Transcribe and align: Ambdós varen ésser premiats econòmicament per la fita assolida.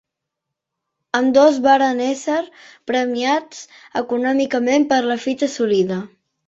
Ambdós 1.19 1.59
varen 1.67 2.01
ésser 2.07 2.39
premiats 2.93 3.63
econòmicament 4.05 4.93
per 4.95 5.03
la 5.13 5.23
fita 5.29 5.55
assolida. 5.55 6.05